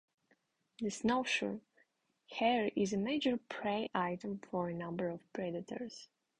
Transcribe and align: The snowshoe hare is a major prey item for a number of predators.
The 0.79 0.89
snowshoe 0.89 1.59
hare 2.31 2.71
is 2.75 2.91
a 2.91 2.97
major 2.97 3.37
prey 3.37 3.87
item 3.93 4.39
for 4.39 4.67
a 4.67 4.73
number 4.73 5.07
of 5.09 5.31
predators. 5.31 6.07